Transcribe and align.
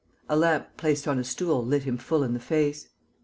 A 0.27 0.35
lamp 0.35 0.77
placed 0.77 1.07
on 1.07 1.19
a 1.19 1.23
stool 1.23 1.63
lit 1.63 1.83
him 1.83 1.95
full 1.99 2.23
in 2.23 2.33
the 2.33 2.39
face. 2.39 2.87